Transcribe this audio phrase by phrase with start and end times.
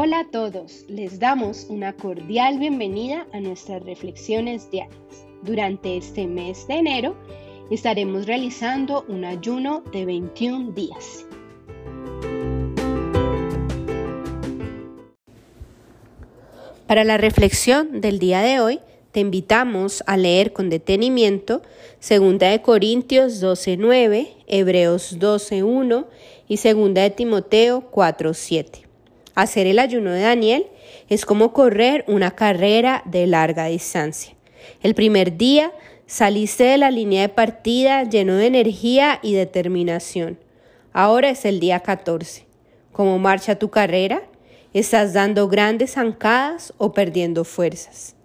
[0.00, 5.26] Hola a todos, les damos una cordial bienvenida a nuestras reflexiones diarias.
[5.42, 7.16] Durante este mes de enero
[7.68, 11.26] estaremos realizando un ayuno de 21 días.
[16.86, 18.78] Para la reflexión del día de hoy,
[19.10, 21.60] te invitamos a leer con detenimiento
[22.08, 26.06] 2 de Corintios 12:9, Hebreos 12:1
[26.46, 28.87] y 2 de Timoteo 4:7.
[29.38, 30.66] Hacer el ayuno de Daniel
[31.08, 34.34] es como correr una carrera de larga distancia.
[34.82, 35.70] El primer día
[36.06, 40.40] saliste de la línea de partida lleno de energía y determinación.
[40.92, 42.46] Ahora es el día 14.
[42.90, 44.24] ¿Cómo marcha tu carrera?
[44.74, 48.16] ¿Estás dando grandes zancadas o perdiendo fuerzas?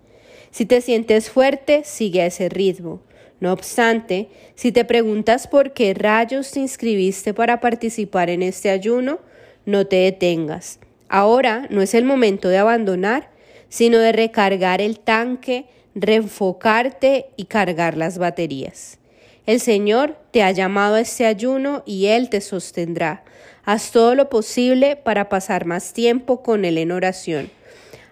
[0.49, 3.01] Si te sientes fuerte, sigue a ese ritmo.
[3.39, 9.19] No obstante, si te preguntas por qué rayos te inscribiste para participar en este ayuno,
[9.67, 10.79] no te detengas.
[11.09, 13.29] Ahora no es el momento de abandonar,
[13.69, 18.99] sino de recargar el tanque, reenfocarte y cargar las baterías.
[19.45, 23.23] El Señor te ha llamado a este ayuno y Él te sostendrá.
[23.65, 27.49] Haz todo lo posible para pasar más tiempo con Él en oración.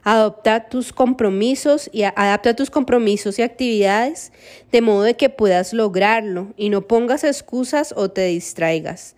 [0.03, 4.31] Adopta tus compromisos y adapta tus compromisos y actividades
[4.71, 9.15] de modo de que puedas lograrlo y no pongas excusas o te distraigas.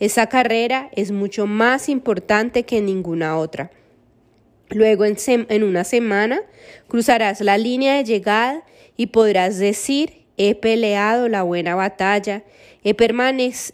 [0.00, 3.70] Esa carrera es mucho más importante que ninguna otra.
[4.70, 6.40] Luego en, una semana
[6.88, 8.64] cruzarás la línea de llegada
[8.96, 12.42] y podrás decir he peleado la buena batalla,
[12.82, 12.96] he,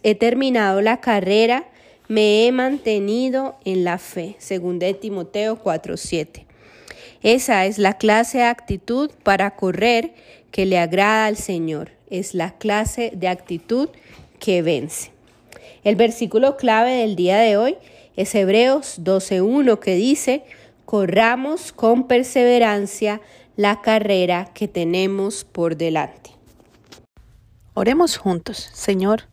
[0.03, 1.65] he terminado la carrera,
[2.07, 6.50] me he mantenido en la fe, según de Timoteo 4:7.
[7.23, 10.13] Esa es la clase de actitud para correr
[10.49, 11.91] que le agrada al Señor.
[12.09, 13.89] Es la clase de actitud
[14.39, 15.11] que vence.
[15.83, 17.77] El versículo clave del día de hoy
[18.15, 20.43] es Hebreos 12.1 que dice,
[20.85, 23.21] corramos con perseverancia
[23.55, 26.31] la carrera que tenemos por delante.
[27.73, 29.30] Oremos juntos, Señor.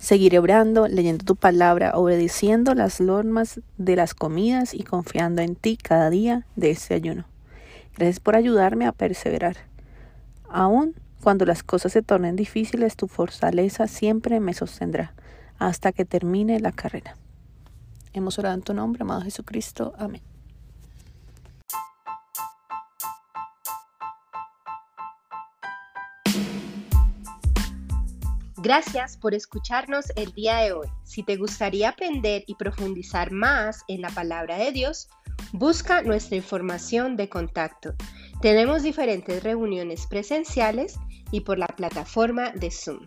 [0.00, 5.76] Seguiré orando, leyendo tu palabra, obedeciendo las normas de las comidas y confiando en ti
[5.76, 7.26] cada día de este ayuno.
[7.98, 9.58] Gracias por ayudarme a perseverar.
[10.48, 15.12] Aún cuando las cosas se tornen difíciles, tu fortaleza siempre me sostendrá
[15.58, 17.16] hasta que termine la carrera.
[18.14, 19.92] Hemos orado en tu nombre, amado Jesucristo.
[19.98, 20.22] Amén.
[28.62, 30.86] Gracias por escucharnos el día de hoy.
[31.02, 35.08] Si te gustaría aprender y profundizar más en la palabra de Dios,
[35.52, 37.94] busca nuestra información de contacto.
[38.42, 40.98] Tenemos diferentes reuniones presenciales
[41.32, 43.06] y por la plataforma de Zoom.